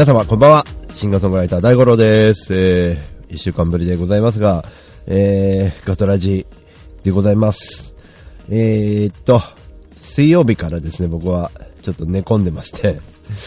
[0.00, 0.64] 皆様、こんばんは。
[0.94, 2.54] シンガーソングライター大五郎です。
[2.54, 4.64] えー、一週間ぶりでございますが、
[5.06, 6.46] えー、ガトラジ
[7.02, 7.94] でございます。
[8.48, 9.42] えーっと、
[10.00, 12.98] 水曜日からですね、僕はちょっと寝込んでまして、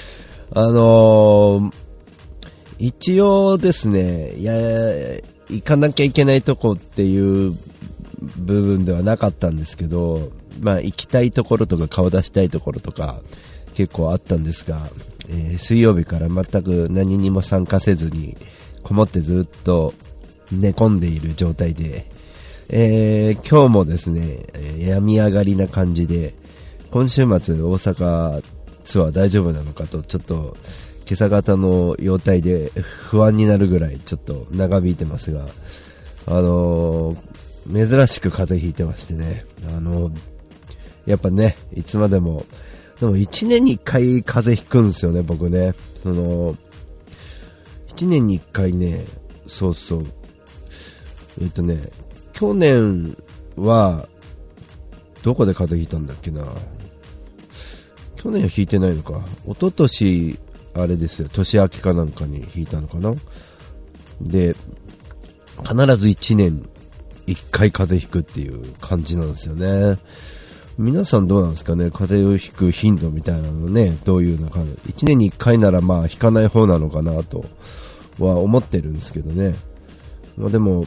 [0.54, 1.74] あのー、
[2.78, 4.54] 一応ですね、いや、
[5.50, 7.58] 行かなきゃいけないとこっていう
[8.38, 10.30] 部分ではなかったんですけど、
[10.62, 13.22] まあ行きたいところとか顔出したいところとか
[13.74, 14.88] 結構あったんですが、
[15.30, 18.38] えー水曜日から全く何にも参加せずに、
[18.84, 19.94] こもってずっと
[20.52, 22.10] 寝込んでいる状態で、
[22.70, 26.34] えー今日もですね、え病み上がりな感じで、
[26.92, 28.44] 今週末大阪
[28.86, 30.56] ツアー大丈夫なのかと、ちょっと
[31.06, 35.46] 今朝方の容態で不安になるぐらいちょっと長引いてますが、
[36.28, 37.18] あのー
[37.66, 40.20] 珍しく風邪ひいてましてね、あのー
[41.06, 42.46] やっぱね、いつまでも、
[43.04, 45.74] でも1年に1回風邪ひくんですよね、僕ね。
[46.04, 46.56] その、
[47.90, 49.04] 1年に1回ね、
[49.46, 50.06] そうそう。
[51.42, 51.82] えっ、とね、
[52.32, 53.18] 去年
[53.58, 54.08] は、
[55.22, 56.46] どこで風邪ひいたんだっけな。
[58.16, 59.22] 去年はひいてないのか。
[59.48, 60.40] 一昨年、
[60.74, 63.14] あれですよ、年明けかなんかにひいたのかな。
[64.22, 64.56] で、
[65.58, 66.70] 必ず1年
[67.28, 69.98] 1回風邪ひくっていう感じなんですよね。
[70.78, 71.92] 皆さんどうなんですかね？
[71.92, 77.46] 風邪をひく頻度みたいなのね、どういうのか、1年に1回ならまあひかない方なのかなと
[78.18, 79.54] は思ってるんですけどね。
[80.36, 80.86] まあでも、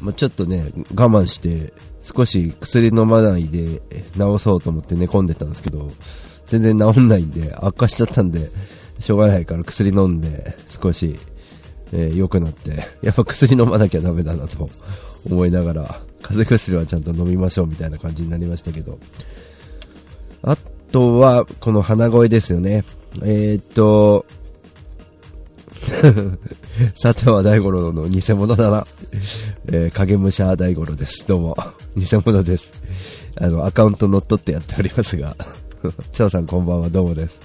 [0.00, 3.82] まあ、ちょっとね、我慢して、少し薬飲まないで
[4.14, 5.90] 治そうと思って寝込んでたんですけど、
[6.46, 8.50] 全然治んないんで、悪化しちゃったんで、
[9.00, 11.18] しょうがないから薬飲んで、少し、
[11.92, 14.68] えー良くなって、 やっぱ薬飲まなきゃダメだなと
[15.28, 18.98] 思いながら、風邪薬はちゃんと飲みましょうみたいな感じになりましたけど、
[20.42, 20.56] あ
[20.92, 22.84] とは、この鼻声ですよね。
[23.22, 24.24] えーっと、
[26.96, 28.86] さては大五郎の偽物だな。
[29.68, 31.24] えー影武者大五郎です。
[31.26, 31.56] どうも。
[31.96, 32.64] 偽物です。
[33.36, 35.36] あの、アカウント乗っ取ってやっておりますが。
[36.12, 37.40] 張さんこんばんは、どうもです。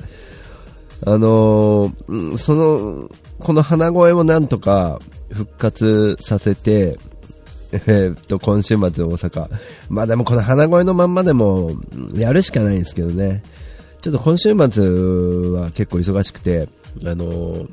[1.05, 3.09] あのーその、
[3.39, 4.99] この鼻声をなんとか
[5.31, 6.97] 復活させて、
[7.71, 9.49] えーっと、今週末大阪。
[9.89, 11.71] まあでもこの鼻声のまんまでも、
[12.13, 13.43] やるしかないんですけどね。
[14.01, 16.69] ちょっと今週末は結構忙しくて、
[17.03, 17.69] あのー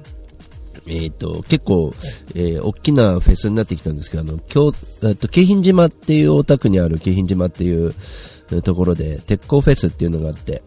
[0.86, 1.92] えっ、と、結構、
[2.34, 4.72] えー大きなフェスになってきたんですけど、あの、京、
[5.02, 7.94] えっと、京浜島っていう大田区にある京浜島っていう
[8.64, 10.62] ところで、鉄鋼フェスっていうのがあって、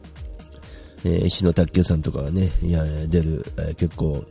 [1.03, 4.23] えー石野卓球さんとかがね、いや、出る、えー結構、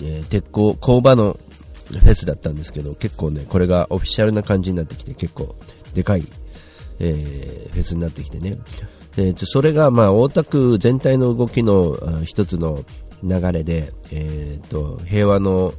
[0.00, 1.38] えー鉄鋼、工場の
[1.88, 5.54] フェスだったんですけど、結構ね、これがオフィシャルな感じになってきて、結構、
[5.94, 6.26] でかい、
[6.98, 8.58] えーフェスになってきてね。
[9.16, 12.84] えーそれが、まあ、大田区全体の動きの一つの
[13.22, 15.74] 流れで、えーと、平和の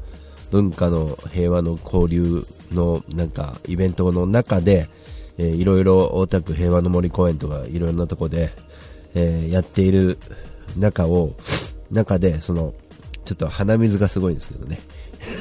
[0.51, 4.87] 文化の平和の交流のなんかイベントの中で、
[5.37, 8.51] えーいろいろ大田区平和の森公園とかいろんなとこで、
[9.15, 10.19] えーやっている
[10.77, 11.33] 中を、
[11.91, 12.73] 中で、その、
[13.25, 14.79] ちょっと鼻水がすごいんですけどね。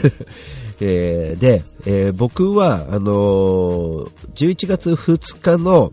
[0.81, 5.93] えーで、えー僕は、あのー11月2日の、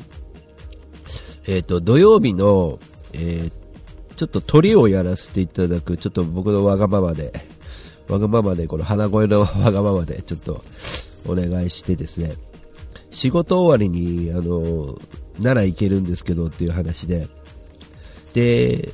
[1.45, 2.79] えっ、と、土曜日の、
[3.13, 3.50] え
[4.16, 7.45] ちょっと鳥をやらせていただく、ちょっと僕のわがままで、
[8.09, 10.63] わがままで、この鼻声のわがままで、ちょっと
[11.25, 12.36] お願いしてですね、
[13.12, 14.97] 仕事終わりに、あの、
[15.41, 17.27] 奈良行けるんですけどっていう話で、
[18.33, 18.94] で、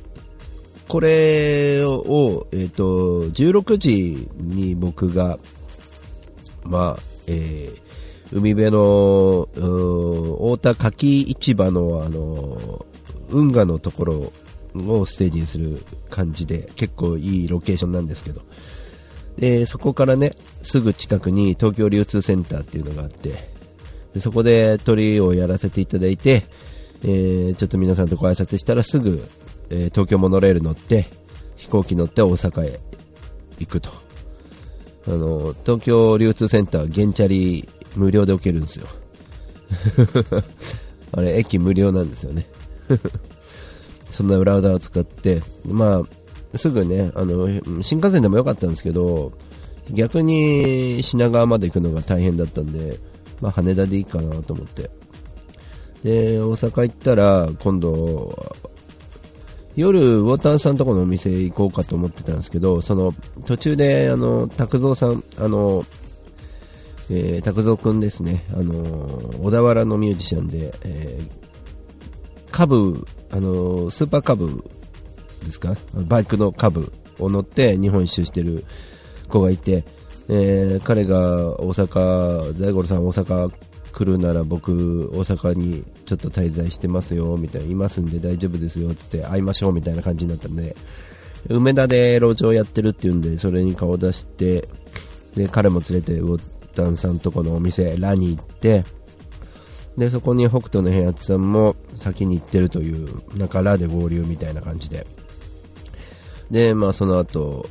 [0.88, 5.38] これを、えっ、と、16時に僕が、
[6.64, 7.86] まあ、えー
[8.32, 12.84] 海辺の、うー太田柿市場の、あの、
[13.30, 14.32] 運河のところ
[14.88, 15.80] をステージにする
[16.10, 18.42] 感じで、結構いいロケーションなんですけど、
[19.38, 23.54] で、そこからね、すぐ近くに東京流通センターっていうのがあって、
[24.14, 26.44] でそこで鳥をやらせていただいて、
[27.02, 29.24] えーちょっと皆さんとご挨拶したらすぐ、
[29.70, 31.08] えー東京モノレール乗って、
[31.56, 32.80] 飛行機乗って大阪へ
[33.58, 33.90] 行くと。
[35.08, 38.86] あの、東京流通センター、原チャリ無料で置けるんですよ。
[41.12, 42.46] あれ、駅無料なんですよね。
[44.12, 46.04] そんな裏技を使って、ま
[46.54, 47.48] あ、すぐね、あの、
[47.82, 49.32] 新幹線でもよかったんですけど、
[49.92, 52.98] 逆に品川まで行くのが大変だったんで、
[53.40, 54.90] まあ、羽田でいいかなと思って。
[56.02, 58.54] で、大阪行ったら、今度、
[59.76, 63.12] 夜、ウォータンさんとこのお店行こうかと思ってたんですけど、その、
[63.44, 65.84] 途中で、あの、拓蔵さん、あの、
[67.10, 68.72] えー、拓蔵くんですね、あの、
[69.42, 74.64] 小田原のミュージシャンで、えー、カブ、あの、スーパーカブ
[75.44, 75.76] ですか？
[75.94, 78.64] バイクのカブを乗って日本一周してる
[79.28, 79.84] 子がいて、
[80.28, 83.52] えー、彼が大阪、大五郎さん大阪
[83.96, 90.76] 来るなら僕、大阪にちょっと滞在してますよ、みたいな、いますんで大丈夫ですよ、つって会いましょう、みたいな感じになったんで、
[91.48, 94.68] 梅田で路上やってるっていうんで、それに顔出して、
[95.34, 96.42] で、彼も連れて、ウォッ
[96.74, 98.84] タンさんとこのお店、ラに行って、
[99.96, 103.08] で、そこに北斗の平八さんも先に行ってるという、
[103.38, 105.06] なんかラで合流みたいな感じで。
[106.50, 107.64] で、まあその後、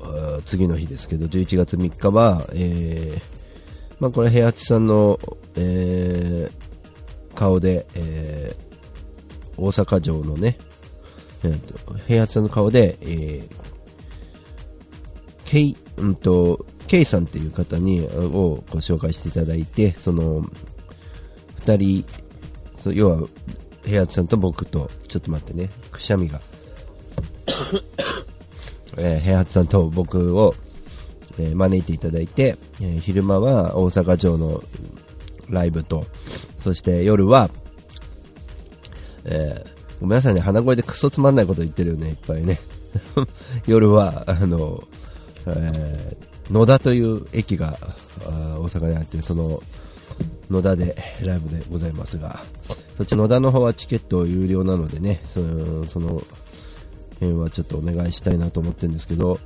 [0.48, 3.35] 次の日ですけど、11月3日は、えー、
[4.00, 5.20] まあこれ平八さんの、
[5.56, 10.58] えー、顔で、えー、大阪城のね、
[11.44, 13.50] えーと、平八さんの顔で、えー、
[15.46, 20.46] ケイ、うんと、ケイさんっていう方に、をご紹介していただいて、その、
[21.60, 22.06] 二人、
[22.94, 23.28] 要は、
[23.84, 26.42] 平八さんと僕と、ちょっと待ってね、くしゃみが。
[28.98, 30.56] えー、平八さんと僕を、
[31.40, 34.62] えー、招いていただいて、えー、昼間は大阪城の
[35.50, 36.06] ライブと、
[36.64, 37.50] そして夜は、
[39.26, 42.60] えー、ごめんなさいね、鼻声でクソつまんないこと言ってるよね、いっぱいね。
[43.68, 44.84] 夜は、あの、
[45.48, 47.78] えー、野田という駅が
[48.20, 49.62] 大阪にあって、その、
[50.50, 52.44] 野田でライブでございますが、
[52.98, 56.22] そっち野田の方はチケット有料なのでね、その、その
[57.16, 59.40] 辺はちょっとお願いしたいなと思ってるんですけど、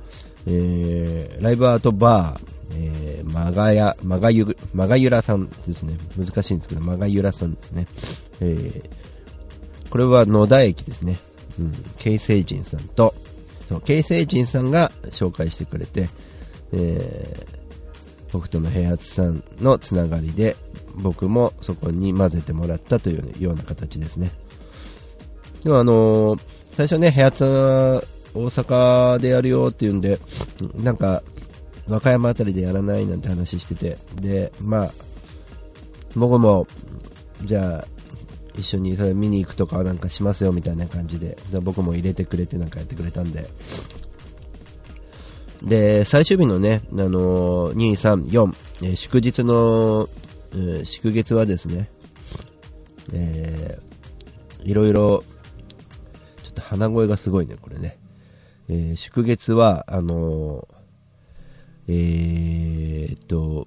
[0.46, 5.96] えー、ライブアートバー、えー、マガヤ、マガユ、マガユラさんですね。
[6.16, 7.86] 難しいんですけど、マガユラさんですね。
[8.40, 11.18] えー、これは野田駅ですね。
[11.58, 13.14] うん、京成人さんと、
[13.68, 16.08] そう、京成人さんが紹介してくれて、
[16.72, 20.56] えー、僕との平八さんのつながりで、
[20.94, 24.30] 僕もそこに混ぜてもらったというような形ですね。
[25.64, 26.40] でもあのー、
[26.72, 28.04] 最初ね、平八
[28.34, 30.18] 大阪でやるよっていうんで、
[30.74, 31.22] なんか、
[31.88, 34.92] 和歌山あたりでやらないなんて話してて、で、まあ、
[36.14, 36.66] 僕も、
[37.44, 38.00] じゃあ、
[38.56, 43.48] 一緒にそれ見に行くとかなんかしますよみたいな感じで、で僕も入れてくれてなんかやってくれたんで、
[45.62, 50.08] で、最終日のね、あのー、2、3、4、え、祝日の、
[50.54, 51.90] え、祝月はですね、
[53.12, 55.22] えー、いろいろ、
[56.42, 57.99] ちょっと鼻声がすごいね、これね。
[58.72, 63.66] えー、祝月は、あのー、えー、っと、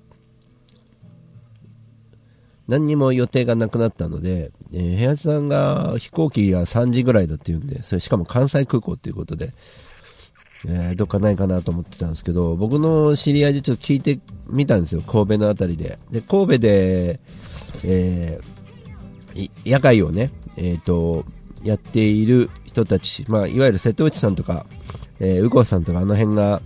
[2.70, 9.54] 何にも予定がなくなったので、えー、部屋さんが飛行機が3時ぐらいだっていうんで、それしかも関西空港っていうことで、
[10.66, 16.00] えー、どっかないかなと思ってたんですけど、僕の知り合いでちょっと聞いてみたんですよ、神戸のあたりで。
[16.12, 17.20] で、神戸で、
[17.84, 21.26] えー、野外をね、えっ、ー、と、
[21.64, 24.66] やっている人たち、まあ、いわゆる瀬戸内さんとか、
[25.20, 26.62] えー、うこさんとかあの辺が、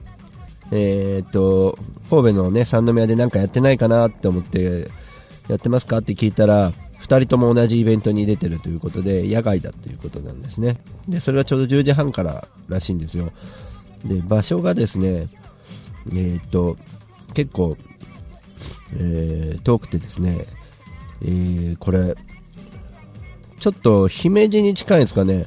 [0.71, 1.77] えー、っと、
[2.09, 4.89] 神戸のね、三宮でなんかやってないかなって思って、
[5.47, 10.77] やってますかって聞いたら、2人とも同じイベントに出てるということで、野外だということなんですね。
[11.07, 13.31] で、それがちょうど10時半かららしいんですよ。
[14.03, 15.27] で、場所がですね、
[16.09, 16.77] えー、っと、
[17.33, 17.77] 結構、
[18.93, 20.45] えー、遠くてですね、
[21.21, 22.15] えー、これ、
[23.59, 25.45] ちょっと姫路に近いんですかね、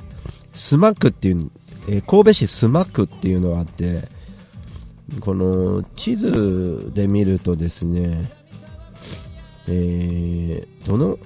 [0.53, 1.51] スマックっていう、
[1.89, 4.09] えー、神戸市スマックっていうのがあって、
[5.21, 8.31] この地図で見るとですね、
[9.69, 11.19] えー、どの、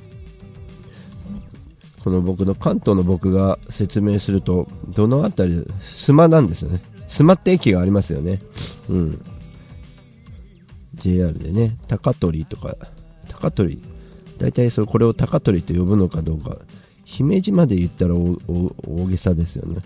[2.02, 6.82] この僕の関東の僕が説明すると、どの辺り、スマなんですよね。
[7.08, 8.40] スマって駅がありますよね。
[8.88, 9.24] うん。
[10.94, 12.76] JR でね、高取とか、
[13.28, 13.80] 高取、
[14.38, 16.58] 大体それこれを高取と呼ぶのかどうか、
[17.04, 19.80] 姫路まで言ったら大げさですよね。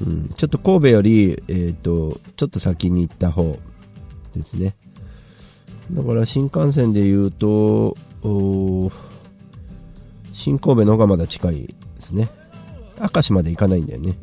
[0.00, 3.58] うん、ちょっと神戸より、えーと、ちょっと先に行った方
[4.34, 4.74] ですね。
[5.92, 7.96] だから新幹線で言うと、
[10.32, 12.28] 新神戸の方がまだ近いですね。
[13.00, 14.16] 明石まで行かないんだよね。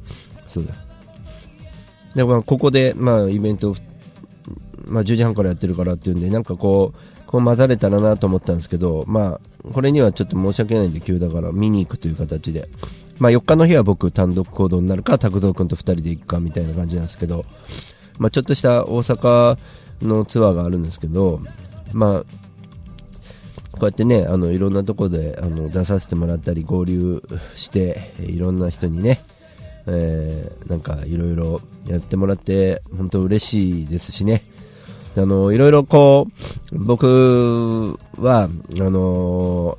[0.47, 0.73] そうだ。
[2.15, 3.75] で、まあ、ここで、まあ、イベント、
[4.85, 12.67] まあ、10時半からやってるからっていうんで、なんかこう、こう混ざれたらなと思ったんですけど、まあ、これにはちょっと申し訳ないんで急だから見に行くという形で、
[13.19, 17.45] まあ、4日の日は僕単独行動になるか、拓道君と2人で行くかみたいな感じなんですけど、
[18.17, 19.57] まあ、ちょっとした大阪
[20.01, 21.39] のツアーがあるんですけど、
[21.93, 22.23] まあ、
[23.71, 27.23] こうやってね、あの、いろんなとこで、あの、出させてもらったり、合流
[27.55, 29.21] して、いろんな人にね、
[29.87, 34.43] えー、なんか、いろいろやってもらって、本当嬉しいですしね。
[35.17, 36.27] あの、いろいろこ
[36.71, 39.77] う、僕は、あの、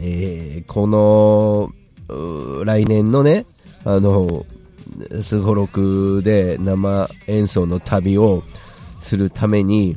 [0.00, 1.70] えー、この、
[2.64, 3.46] 来年のね、
[3.84, 4.46] あの、
[5.22, 8.42] すごろくで生演奏の旅を
[9.00, 9.96] するために、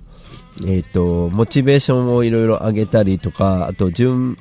[0.61, 4.37] えっ、ー、と、モチベーションをいろいろ上げたりとか、あと、準、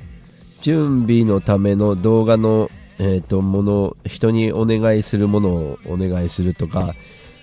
[0.61, 2.69] 準備のための動画の、
[2.99, 6.93] えっ、ー、と、もの、人にお願いするものをお願いするとか、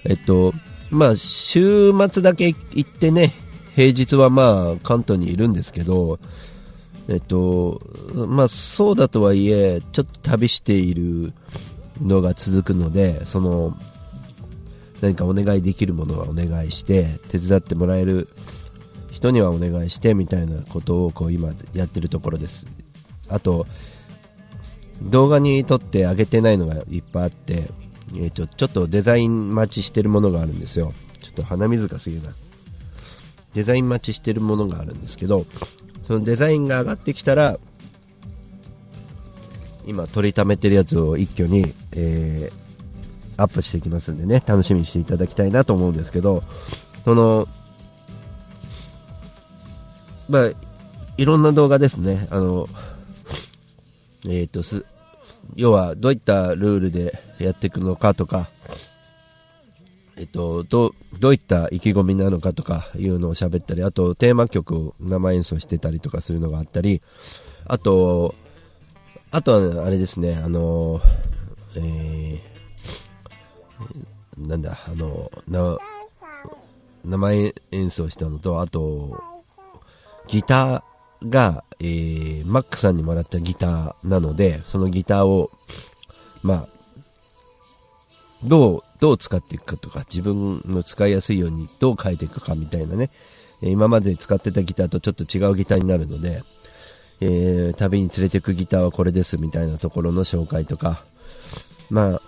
[0.04, 0.54] えっ、ー、と、
[0.90, 3.34] まあ、週末だけ行ってね、
[3.76, 6.18] 平日はまあ、関東にいるんですけど、
[7.08, 7.80] えっと、
[8.14, 11.32] まあ、そうだとはいえ、ちょっと旅している
[12.00, 13.76] のが続くので、その、
[15.00, 18.28] 何かお願いできるものはお願いして、手伝ってもらえる
[19.10, 22.66] 人にはお願いしてみたいなことをこう今やってるところです。
[23.28, 23.66] あと、
[25.02, 27.70] 動画に撮ってあげてないのがいっぱいあって、
[28.14, 30.92] えー、ちょちょっとデザイン待ちしてるものがあるんですよ。
[31.20, 32.30] ちょっと鼻水がすぎるな。
[33.54, 35.46] デザイン待ちしてるものがあるんですけど、
[36.06, 37.58] そのデザインが上がってきたら、
[39.86, 46.42] 今取りためてるやつを一挙に、えー、アップしていきますんでね、楽しみにしていただきたいなと思うんですけど、
[47.04, 47.48] その、
[50.28, 50.50] まあ、
[51.16, 52.28] いろんな動画ですね。
[52.30, 52.68] あの、
[54.26, 54.84] えっ、ー、と、す、
[55.56, 58.50] 要はどういったルールでやっていくのかとか、
[60.16, 67.00] えっと、どどういった意気込みなのかとかいうのを喋ったり、あとテーマ曲を生演奏してたりとかするのがあったり、
[67.66, 68.34] あと、
[69.30, 71.00] あとはあれですね、あの、
[71.76, 72.40] えー、
[74.48, 75.78] なんだ、あの、な、
[77.04, 79.22] 生演奏したのと、あと、
[80.28, 80.82] ギター
[81.28, 85.50] が、えー、マックさんにもらったギターなので、そのギターを、
[86.42, 86.68] まあ、
[88.42, 93.10] どうどう使っていくかとか、自分の使いやすいようにどう変えていくかみたいなね、
[93.62, 96.42] 今まで使ってたギターとちょっと違うギターになるので、
[97.20, 101.04] えー、旅に連れてくギターはこれですみたいなところの紹介とか、
[101.90, 102.22] まあ、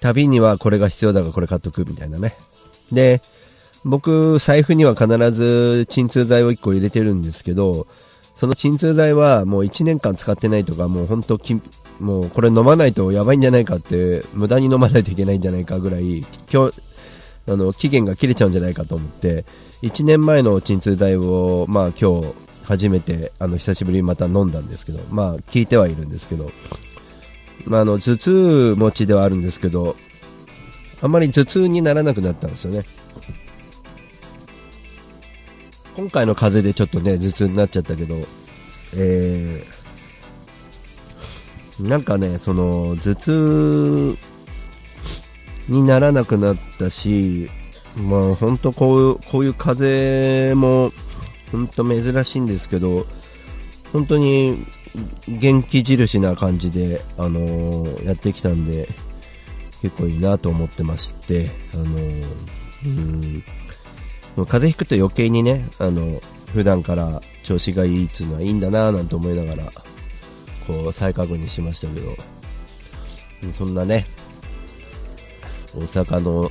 [0.00, 2.36] 旅にはこれが必要だがこれ買っとくみたいなね。
[2.92, 3.22] で、
[3.84, 7.86] 僕、財布には必ず鎮痛剤を1個入れてるんですけど、
[8.36, 11.40] その鎮痛剤はもう1年間使ってないとか、もう本当
[12.00, 16.82] もうこれ飲まないとやばいんじゃないかって、無駄に飲まないといけないんじゃないかぐらい、今日、
[17.46, 19.44] あの、期限が切れちゃうんじゃないかと思って、
[19.82, 26.50] 1年前の鎮痛剤を、まあ今日、初めて、あの、久しぶりにまた飲んだんですけど、まあ、聞いてはいるんですけど、
[27.66, 29.96] まあ、あの、頭痛持ちではあるんですけど、
[31.02, 32.86] あんまり頭痛にならなくなったんですよね。
[35.96, 38.16] 今回の風邪でちょっとね、頭痛になっちゃったけど、
[38.94, 44.18] えー、なんかね、その、頭痛
[45.68, 47.48] にならなくなったし、
[47.96, 50.92] まあ本当こういう、こういう風も、
[51.52, 53.06] 本当珍しいんですけど、
[53.92, 54.66] 本当に
[55.28, 58.88] 元気印な感じで、あのー、やってきたんで、
[59.80, 62.24] 結構いいなと思ってまして、あのー、
[62.84, 63.44] うん、
[64.42, 66.20] 風邪ひくと余計にね、あの、
[66.52, 69.72] 普段から調子がいいっていうのはいいんだなぁなんて思いながら、
[70.66, 72.16] こう再確認しましたけど、
[73.56, 74.06] そんなね、
[75.74, 76.50] 大阪の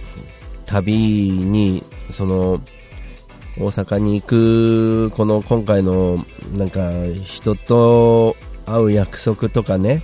[0.65, 2.61] 旅に、その、
[3.57, 6.25] 大阪に行く、この今回の、
[6.55, 6.91] なんか、
[7.23, 8.35] 人と
[8.65, 10.03] 会う約束とかね、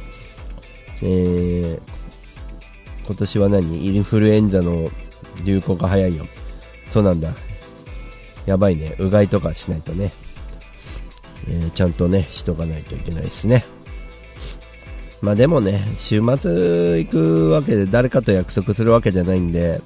[1.01, 1.81] えー、
[3.05, 3.87] 今年は何？
[3.87, 4.89] インフルエンザの
[5.43, 6.27] 流行が早いよ。
[6.89, 7.33] そうなんだ。
[8.49, 8.95] やばいね。
[8.97, 10.11] うがいとかしないとね。
[11.47, 13.63] えー、ちゃんとね、しとかないといけないですね。
[15.21, 19.81] まあでもね、週末行くわけで誰かと約束するわけじゃないんで、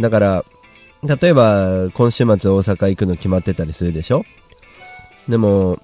[0.00, 0.44] だから、
[1.02, 4.24] 例えば今週末大阪行くの決まってたりするでしょ？
[5.28, 5.78] でも、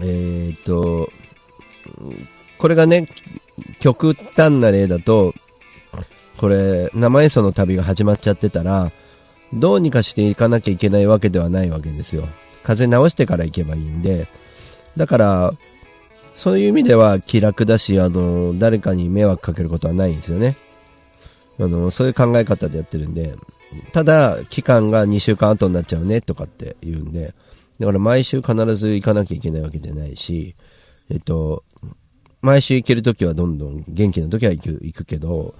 [0.00, 1.10] えー、っと、
[2.58, 3.08] これがね、
[3.80, 5.34] 極端な例だと、
[6.36, 8.92] これ、生演奏の旅が始まっちゃってたら、
[9.52, 12.28] どうにかしていかなきゃいけないわけではないわけですよ。
[12.62, 14.28] 風邪治してから行けばいいんで、
[14.96, 15.52] だから、
[16.36, 20.56] そういう意味では気楽だし、あの、誰かに迷惑かけることはないんですよね。
[21.58, 23.34] あの、そういう考え方でやってるんで、
[23.92, 27.34] ただ、期間が2週間後になっちゃうねとかって言うんで、
[27.80, 30.54] だから毎週必ず行かなきゃいけないわけじゃないし、
[31.10, 31.64] えっと、
[32.40, 35.54] 毎週行けるときはどんどん元気なときは行く、行くけど、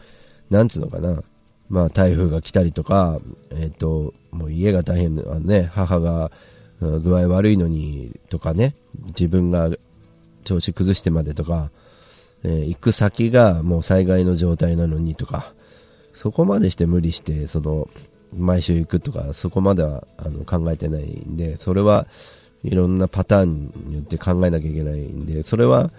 [0.51, 1.23] なんつうのかな。
[1.69, 3.21] まあ台風が来たりとか、
[3.51, 6.31] えっ、と、もう家が大変なね、母が
[6.81, 8.75] 具合悪いのにとかね、
[9.09, 9.71] 自分が
[10.45, 11.71] 調子崩してまでとか、
[12.45, 15.53] えー行く先がもう災害の状態なのにとか、
[16.15, 17.89] そこまでして無理して、その、
[18.37, 22.07] 毎週行くとか、そこまではあの考えてないんで、それは
[22.65, 25.91] いろんなパターンによって考えなきゃいけないんで、それは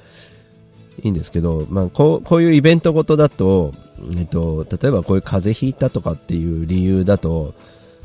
[1.04, 3.74] いいんですけど、まあ、こうこういうイベントごとだと、
[4.18, 7.54] えっと、例えばこういう風邪ひいたとかっていう理由だと、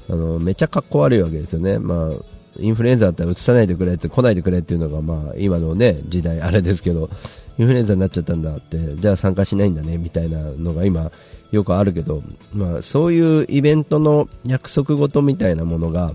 [0.08, 1.78] あのめっちゃ格好悪いわけですよね。
[1.78, 7.10] まあインフルエンザだったら移さないでくれって来ないでくれっていうのがまあ今のね時代あれですけど
[7.58, 11.10] インフルエンザになっちゃったんだってじゃあ参加しないんだねみたいなのが今
[11.50, 12.22] よくあるけど
[12.52, 16.14] まあそういうイベントの約束事みたいなものが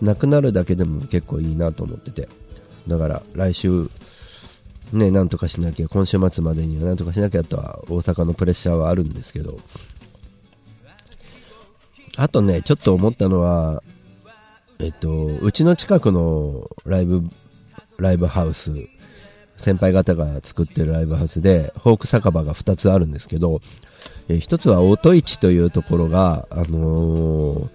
[0.00, 2.28] なくなるだけでも結構いいなと思ってて
[2.86, 3.90] だから来週
[4.92, 9.58] ねなんとかしなきゃ今週末までにはなんとかしなきゃとは大阪のプレッシャーはあるんですけど
[12.16, 13.82] あとねちょっと思ったのは
[14.80, 17.28] えっと、うちの近くのライブ、
[17.98, 18.70] ライブハウス、
[19.56, 23.60] 先輩方が作ってるライブハウスで、フォーク酒場が2つあるんですけど、
[24.28, 27.68] えー一つは音市というところが、あのー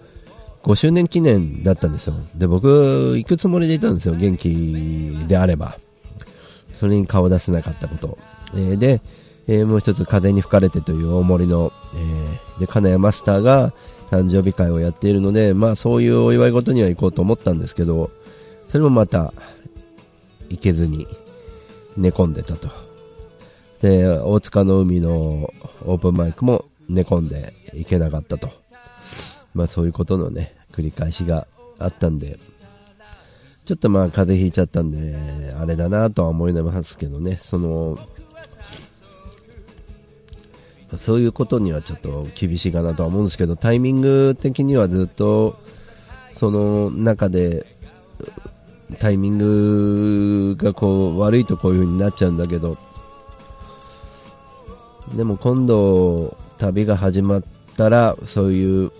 [0.63, 2.15] 5周年記念だったんですよ。
[2.35, 4.15] で、僕、行くつもりでいたんですよ。
[4.15, 5.77] 元気であれば。
[6.83, 8.17] それに顔を出せなかったこと。
[8.53, 8.99] えーで、
[9.47, 13.71] えーもう一つ、風に吹かれてという大森の、えーで、金谷マスターが
[14.11, 18.11] 誕生日会をやっているので、まあそういうお祝い事には行こうと思ったんですけど、
[18.67, 19.33] それもまた、
[20.49, 21.07] 行けずに
[21.95, 22.67] 寝込んでたと。
[23.81, 25.53] で、大塚の海の
[25.85, 28.49] オープンマイクも寝込んで行けなかったと。
[29.53, 31.47] まあそういうことのね、繰り返しが
[31.79, 32.39] あったんで、
[33.65, 37.97] ちょっとまあ風邪ひいちゃったんで、あれだなとは思いますけどね、その、
[40.97, 45.57] そういうことにはちょっと厳しいかなとは思うんですけど、タイミング的にはずっと、
[46.37, 47.65] その中で、
[48.99, 52.77] タイミングがこう悪いとこういう風になっちゃうんだけど、
[55.15, 57.43] でも今度旅が始まっ
[57.77, 58.91] たらそういう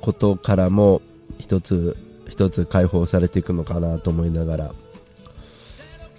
[0.00, 1.00] ことからも
[1.38, 1.96] 一つ
[2.34, 4.74] 一つ解放されていくのかなと思いながら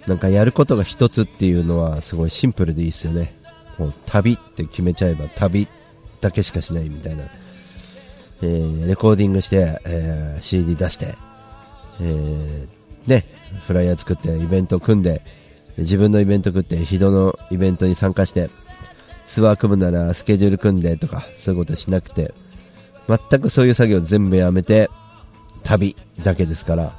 [0.06, 3.34] なんかやることが一つっていうのはすごいシンプルでいいですよね。
[3.76, 5.68] もう旅って決めちゃえば旅
[6.22, 7.24] だけしかしないみたいな、
[8.40, 11.14] えーレコーディングして、えー CD 出して、
[12.00, 12.68] えー
[13.06, 13.26] ね、
[13.66, 15.22] フライヤー作ってイベント組んで
[15.76, 18.48] 自分のイベント組って人のイベントに参加して
[19.26, 22.32] ツアー組むならスケジュール組んでとかそういうことしなくて
[23.08, 24.88] 全くそういう作業全部やめて
[25.66, 26.92] 旅だけですから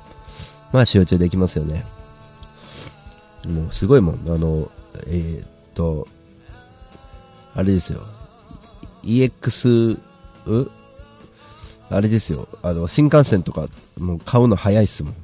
[0.74, 1.86] まあ集中できますよね。
[3.46, 4.16] もうすごいもん。
[4.28, 4.70] あの
[5.08, 6.08] えーっと
[7.56, 8.02] あれですよ。
[9.04, 9.98] EX
[10.46, 10.72] う？
[11.90, 12.50] あれですよ。
[12.62, 15.16] あの新幹線とかもう買うの早いっすもん。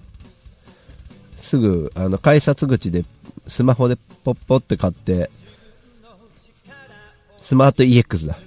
[1.35, 3.03] すぐあの改札口で
[3.47, 5.29] スマホでポッポって買って
[7.41, 8.37] スマート EX だ。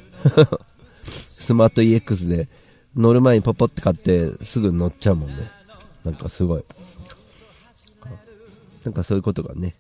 [1.39, 2.49] スマート EX で
[2.97, 5.51] 乗る前にポポって買ってすぐ乗っちゃうもんね。
[6.05, 6.65] なんかすごい。
[8.85, 9.75] なんかそういうことがね、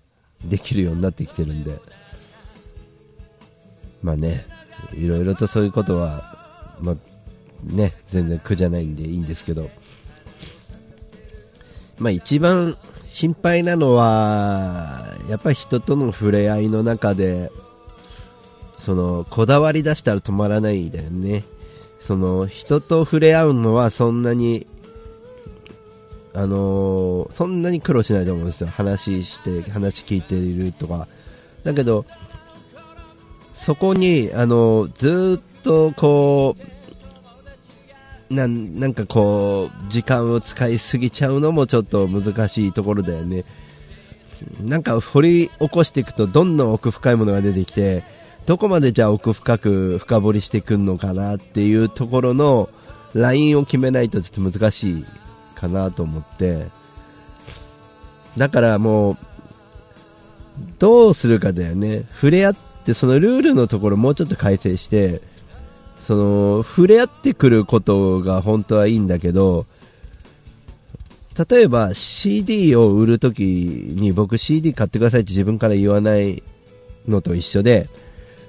[0.44, 1.81] できるようになってきてるんで。
[4.02, 4.46] まあね、
[4.94, 6.96] いろいろとそういうことは、まあ
[7.64, 9.70] ね、全然苦じゃないんでいいんですけど。
[11.98, 12.76] まあ一番
[13.09, 17.50] 心配なのは、やっぱり人との触れ合いの中で、
[18.79, 21.42] そのこだわり出したら止まらないだよね
[22.07, 24.66] その人と触れ合うのはそんなに
[26.35, 28.69] あのーそんなに苦労しないと思うんですよ。
[28.69, 31.09] 話して話聞いているとか。
[31.64, 32.05] だけど
[33.55, 36.57] そこにあのーずっとこ
[38.31, 43.45] うななんかこう時間を使いすぎちゃうのもちょっと難しいところだよね。
[44.61, 48.05] なんか掘り起こしていくとどんどん奥深いものが出てきて
[48.46, 52.68] どこまでじゃあ奥深く深掘りしていくのかなっていうところの
[53.12, 55.06] ラインを決めないとちょっと難しい
[55.54, 56.66] かなと思って。
[58.38, 59.16] だからもう
[60.78, 62.04] どうするかだよね。
[62.14, 65.22] 触れ合ってそのルールのところもうちょっと改正して
[66.06, 69.66] その触れ合ってくることが本当はいいんだけど
[71.50, 76.44] 例えば CD を売るときに僕 CD 買ってくださいって自分から言わない
[77.09, 77.88] のと一緒で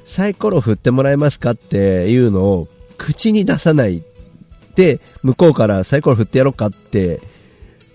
[0.08, 2.68] サイコロ振ってもらえますかっていうのを
[2.98, 4.04] 口に出さない
[4.76, 7.22] で向こうからサイコロ振ってやろうかって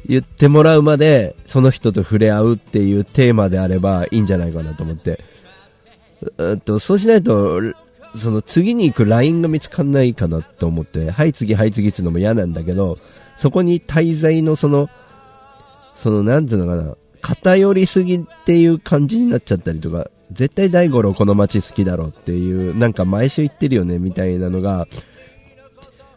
[0.06, 5.24] 言ってもらうまでその人と触れ合うっていうテーマであればいいんじゃないかなと思って。
[6.54, 7.60] っとそうしないと
[8.16, 12.98] その次に行くラインが見つかんないかなと思って、はい次はい次っていうのも嫌なんだけど、
[13.36, 14.90] そこに滞在のその、
[15.96, 24.88] そのなんていうのかな、偏りすぎっていう感じになっちゃったりとか、絶対大五郎この街好きだろうっていう、なんか毎週行ってるよねみたいなのが、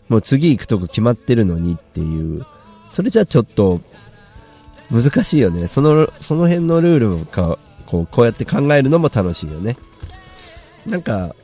[0.09, 2.45] もう次行くとこ決まってるのにっていう、
[2.89, 3.81] それじゃちょっと
[4.91, 5.67] 難しいよね。
[5.67, 9.77] その、その辺のルールか、こう、こうやって考えるのも楽しいよね。
[10.85, 11.35] なんか、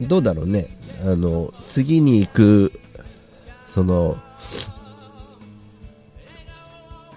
[0.00, 0.76] どうだろうね。
[1.02, 2.72] あの、次に行く、
[3.74, 4.16] その、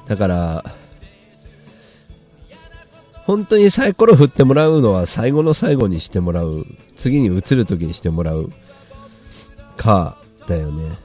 [0.07, 0.75] だから、
[3.25, 6.65] 本当にサイコロ振ってもらうのは最後の最後にしてもらう。
[6.97, 8.51] 次に移る時にしてもらう。
[9.77, 10.97] か、だよね。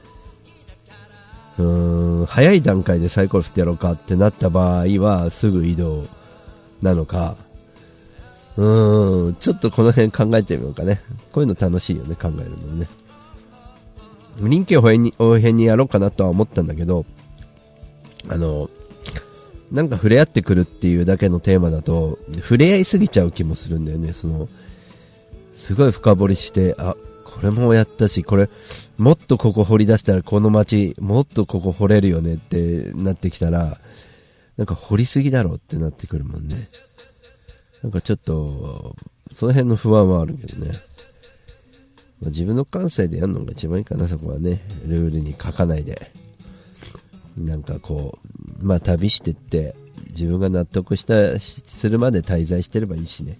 [1.57, 6.05] うーん、早い段階でサイコロ振ってやろうかってなった場合は、すぐ移動
[6.81, 7.37] なのか。
[8.57, 11.01] うーん、ちょっとこの辺考えてみようかね。
[11.31, 12.87] こういうの楽しいよね、考えるのね。
[14.39, 17.05] 臨機応変に応変にやろうかなとは思ったんだけど、
[18.29, 18.69] あの、
[19.71, 24.13] なんか触れ合ってくるっていうだけのテーマだと、触れ合いすぎちゃう気もするんだよね。
[24.13, 24.49] その、
[25.53, 28.49] すごい深掘りして、あ、これもやったし、これ、
[28.97, 33.79] もっとここ掘り出したらこの街、もっとここ掘れるよねってなってきたら、
[34.57, 36.69] なんか掘りすぎだろうってなってくるもんね。
[37.81, 38.95] なんかちょっと、
[39.33, 40.81] その辺の不安はあるけどね。
[42.19, 44.61] まあ、自分の感性でやるのが一番いいかな、そこはね。
[44.85, 46.11] ルールに書かないで。
[47.37, 48.19] なんかこ
[48.61, 49.75] う、まあ旅してって、
[50.11, 53.39] 自分が納得した、するまで滞在してればいいしね。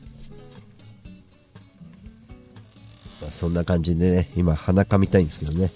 [3.21, 5.71] まあ、そんな感じでね、今鼻かみたいんですけどね。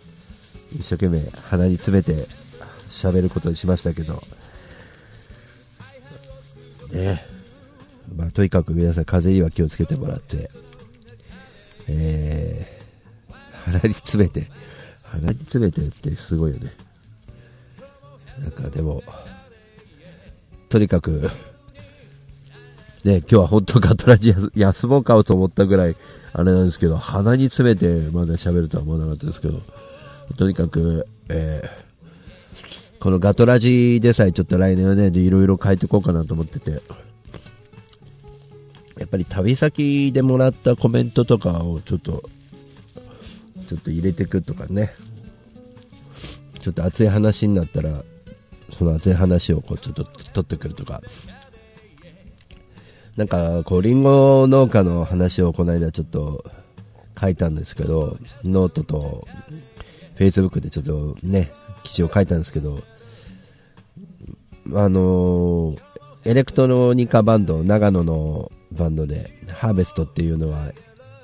[0.74, 2.28] 一生懸命鼻に詰めて
[2.90, 4.24] 喋ることにしましたけど。
[6.92, 7.26] ね
[8.16, 10.50] まあとにかく皆さん風邪には気をつけてもらって、
[11.88, 13.34] えー、
[13.66, 14.48] 鼻に詰めて、
[15.04, 16.85] 鼻に詰めてってすごいよね。
[18.40, 19.04] なんかでも、
[20.70, 21.30] とにかく、
[23.04, 25.96] ね、今日は本当ガトラジ休もうかと思ったぐらい、
[26.34, 29.62] あれなんですけど、鼻に詰めてまだ喋るとは思わなかったですけど、
[30.38, 36.82] とにかく、えー、このガトラジでさえちょっと来年はね、いろいろ変えていこうかなと思ってて、
[38.98, 42.24] やっぱり旅先でもらったコメントとかをちょっと、
[43.68, 44.94] ちょっと入れていくとかね、
[46.60, 48.04] ちょっと熱い話になったら、
[48.78, 51.02] その熱い話をこうちょっと取ってくるとか、
[53.16, 56.44] なんかこう、りんご農家の話をこの間ちょっと
[57.20, 59.28] 書いたんですけど、ノートと
[60.16, 61.52] フェイスブックでちょっとね、
[61.84, 62.84] 記事を書いたんですけど、
[64.74, 65.76] あの
[66.26, 70.74] エレクトロニカバンド、長野のバンドで、ハーベストっていうのは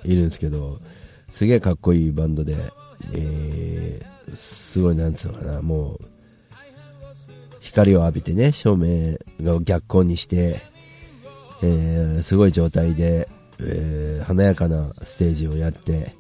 [0.06, 0.80] いるんですけど、
[1.30, 2.56] すげえかっこいいバンドで、
[3.14, 6.11] えー、すごいなんつうのかな、もう、
[7.72, 10.62] 光を浴びてね、照明が逆光にして、
[11.64, 13.30] えー、すごい状態で、
[13.60, 16.16] えー、華やかなステージをやって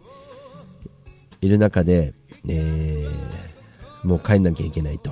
[1.41, 2.13] いる中で、
[2.47, 5.11] えー、もう帰んなきゃいけないと。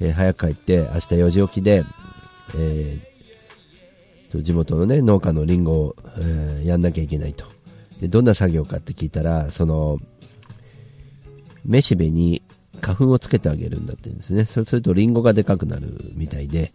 [0.00, 1.84] え、早く帰って、明日4時起きで、
[2.56, 7.44] えー、地元のね、農家のリンゴを、え、やんなきゃいけないと。
[8.00, 9.98] で、どんな作業かって聞いたら、その、
[11.64, 12.42] めしべに
[12.80, 14.44] 花粉をつけてあげるんだって言うんですね。
[14.46, 16.72] そうするとリンゴがでかくなるみたいで、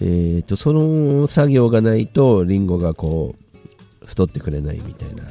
[0.00, 3.34] えーと、その作業がないとリンゴがこ
[4.02, 5.24] う、太ってくれないみたいな、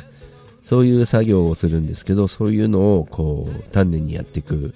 [0.64, 4.76] そういう作業をするんですけど、そういうのをこう、丹念にやっていく。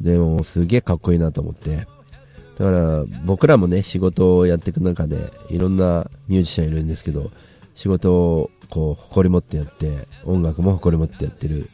[0.00, 1.86] でも、すげえかっこいいなと思って。
[2.56, 7.32] だから、僕らもね、仕事をやっていく中で、いろんなミュージシャンいるんですけど、
[7.74, 11.68] 仕事をこう、誇り持ってやって、音楽も誇り持ってやってる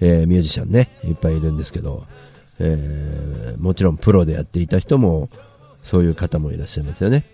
[0.00, 2.06] えー、ミュージシャンね、いっぱいいるんですけど、
[2.58, 5.28] えー、もちろんプロでやっていた人も、
[5.82, 7.24] そういう方もいらっしゃいますよね。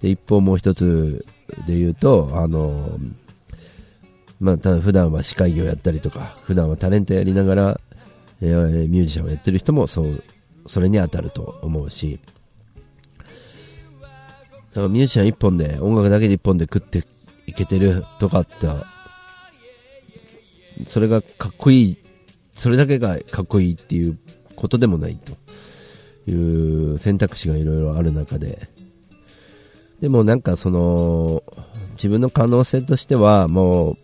[0.00, 1.24] で、一方もう一つ
[1.66, 2.98] で言うと、あの、
[4.40, 7.80] まあ、ただ普段は司会業やったりとか、普段はタレントやりながら、
[8.40, 10.24] えー、ミュージシャンをやってる人もそう、
[10.66, 12.20] それに当たると思うし、
[14.72, 17.04] だからミュージシャン一本で、音楽だけで一本で食って
[17.46, 18.66] いけてるとかって
[20.88, 21.98] それがかっこいい、
[22.54, 24.18] それだけがかっこいいっていう
[24.56, 25.32] ことでもないと。
[26.26, 26.32] い
[26.94, 28.68] う選択肢がいろいろある中で、
[30.00, 31.42] でもなんかその、
[31.94, 33.96] 自分の可能性としてはも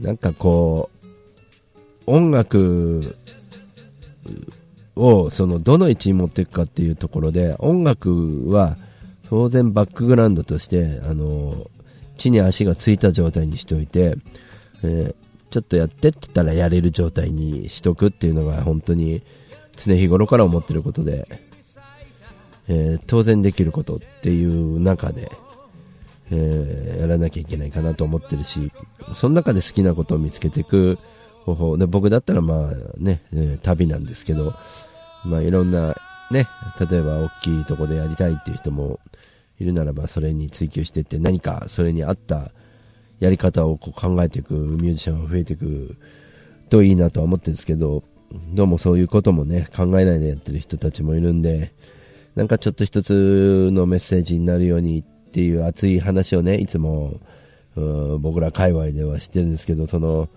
[0.00, 1.06] う、なんかこう、
[2.06, 3.16] 音楽
[4.94, 8.76] をそのどの位置に持っていくかっていうところで、音楽は
[9.28, 11.70] 当然バックグラウンドとして、あの、
[12.18, 14.16] 地に足がついた状態にしておいて、
[14.82, 15.14] えー、
[15.50, 19.22] ちょっとやってって言ったらやれる状態にしとくっていうのが本当に
[19.76, 21.26] 常日頃から思ってることで、
[22.68, 25.30] えー、当然できることっていう中で、
[26.30, 28.72] えー、やらなきゃいけないかなと思ってるし、
[29.16, 30.98] その中で好きなことを見つけていく
[31.44, 34.54] 方法で、僕だったらまあね、えー、旅なんですけど、
[35.24, 35.96] まあいろんな
[36.30, 36.48] ね、
[36.90, 38.98] 例えば大きいとこでやりたいっていう人も
[39.60, 42.52] いるならばそれに追求してって何かそれに合った
[43.20, 45.96] やり方をこう考えていくミュージシャンが増えていく
[46.68, 48.02] といいなとは思ってるんですけど、
[48.54, 51.72] どうもそういうこともね、考えないでやってる人たちもいるんで、
[52.34, 57.20] なんかちょっと一つのメッセージになるようにっていう熱い話をね、いつも、
[58.20, 60.28] 僕ら界隈ではしてるんですけど、その、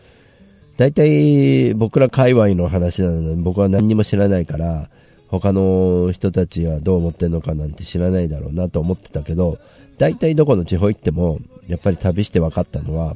[0.78, 4.90] 大体僕ら界隈の話なので僕は何にも知らないから、
[5.28, 9.58] 他の人たちはどう思ってるのかなんて知らないだろうなと思ってたけど、
[10.00, 13.16] 大体どこの地方行っても、やっぱり旅して分かったのは、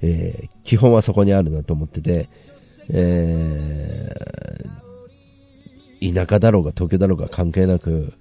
[0.00, 2.28] えー、基本はそこにあるなと思ってて、
[2.88, 8.14] えー、田舎だろうが東京だろうが関係なく、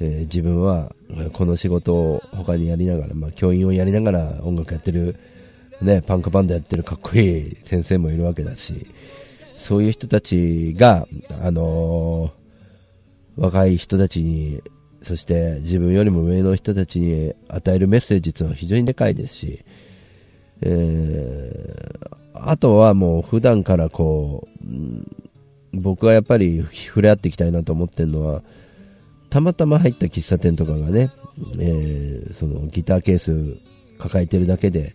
[0.00, 0.94] えー、自分は
[1.32, 5.16] この仕事を他にやりながら、まあ、教員をやりながら音楽やってる、
[5.80, 8.86] ね、パンクバンドやってるかっこいい先生もいるわけだし、
[9.56, 11.08] そういう人たちが、
[11.42, 14.62] あのー、若い人たちに、
[15.04, 19.64] そして自分よりも上の人たちに与えるメッセージというのは非常にでかいですし、
[20.62, 28.42] えー、あとはもう普段からこう、僕はやっぱり触れ合っていきたいなと思ってるのは、
[29.30, 31.10] たまたま入った喫茶店とかがね、
[31.58, 33.58] えー、そのギターケース
[33.98, 34.94] 抱えてるだけで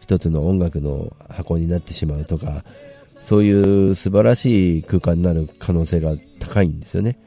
[0.00, 2.64] 一つの音楽の箱になってしまうとか、
[3.22, 7.18] そういう素晴らしい空間になる可能性が高いんですよね。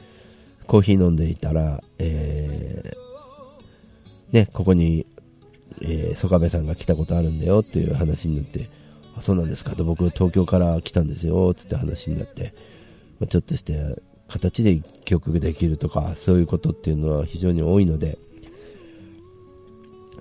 [0.68, 5.06] コーヒー飲んでいたら、えー、ね、ここに、
[5.82, 8.70] えー、曽我部さんが来たことあるんだよっていう話になって、
[9.18, 9.76] あそうなんですか。
[9.76, 12.54] と僕東京から来たんですよつって話になって、
[13.20, 18.18] まあ、ちょっとして形で曲できるとかそういうことっていうのは非常に多いので、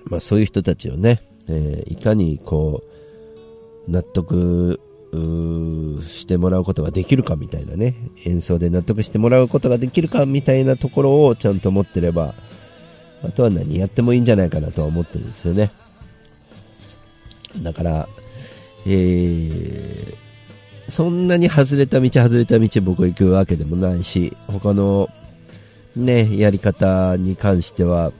[0.04, 2.82] まあ、そういう人たちをね、えー、いかにこ
[3.88, 4.80] う納得
[6.02, 7.94] してもらうことができるかみたいなね。
[8.24, 12.34] 演奏で納得してもらうことができるかみたいなところをちゃんと持ってれば
[13.22, 15.72] あとは何やってもいいんじゃないかなとは思ってるんですよね。
[17.62, 18.08] だから
[18.86, 25.08] えー、そんなに外れた道外れた道僕行くわけでもないし、他の
[25.96, 28.12] ね、やり方に関しては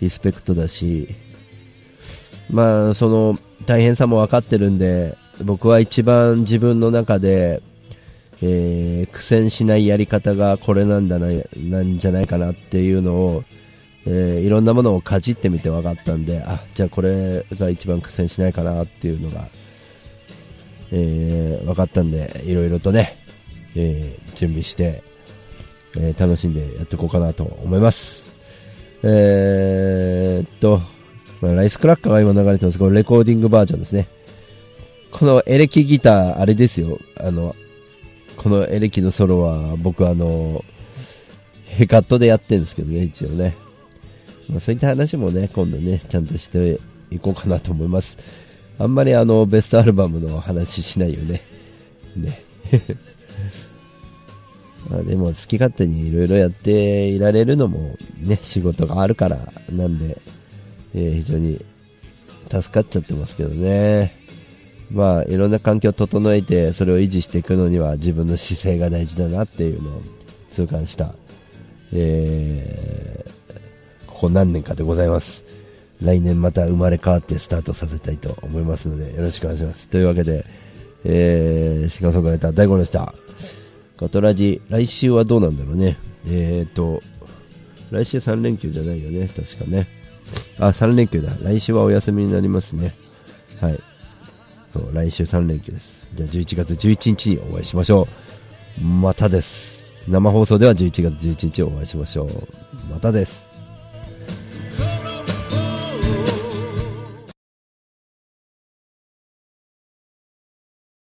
[0.00, 1.08] リスペクトだし、
[2.50, 7.62] まあ、その大変さも分かってるんで、僕は一番自分の中で、
[8.40, 13.44] えー、苦戦しないやり方がこれなんだな、なんじゃないかなっていうのを、
[14.06, 19.48] えー、いろんなものをかじってみて分かったんで、あ、じゃあこれが一番苦戦しないかなっていうのが、
[20.92, 23.18] えー、分かったんで、いろいろとね、
[23.74, 25.02] えー、準備して、
[25.96, 28.32] えー、楽しんでやっていこうかなと思います。
[29.02, 30.80] えー、っと、
[31.40, 32.78] まあ、ライスクラッカーが今流れてます。
[32.78, 34.08] これレコーディングバージョンですね。
[35.10, 36.98] このエレキギター、あれですよ。
[37.16, 37.56] あの、
[38.36, 40.64] このエレキのソロは僕あの、
[41.66, 43.56] ヘカットでやってるんですけどね、一応ね。
[44.48, 48.16] まあ、そういった話もね、今度ね、ちゃんとしていこうかなと思います。
[48.78, 51.42] あんまりあの、ベストアルバムの話しないよね。
[52.16, 52.42] ね。
[54.88, 60.18] まあでも好き勝手にいろいろやっていられるのもね、仕事があるからなんで、
[60.94, 61.64] えー、非常に
[62.50, 64.17] 助かっちゃってますけどね。
[64.90, 70.02] まあいろんな環境を整えてそれを維持していくのには自分の姿勢が大事だなっていうのを
[70.50, 71.14] 痛感した、
[71.92, 75.44] えー、ここ何年かでございます。
[76.00, 79.88] 来年また生まれ変わってスタートさせたいと思いますので、よろしくお願いします。
[79.88, 80.46] というわけで、
[81.04, 83.14] えー、シガソングライター大五でした。
[83.96, 85.98] ガトラジ、来週はどうなんだろうね。
[86.26, 87.02] えーと、
[87.90, 89.88] 来週3連休じゃないよね、確かね。
[90.58, 91.36] あ、3連休だ。
[91.42, 92.94] 来週はお休みになりますね。
[93.60, 93.80] はい。
[94.72, 96.06] そう、来週3連休です。
[96.14, 98.06] じゃあ11月11日にお会いしましょ
[98.80, 98.84] う。
[98.84, 99.78] またです。
[100.06, 102.28] 生放送では11月11日お会いしましょう。
[102.90, 103.47] またです。